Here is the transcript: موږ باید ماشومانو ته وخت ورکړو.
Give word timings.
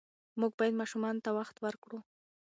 موږ 0.39 0.51
باید 0.59 0.79
ماشومانو 0.81 1.23
ته 1.25 1.29
وخت 1.39 1.55
ورکړو. 1.59 1.99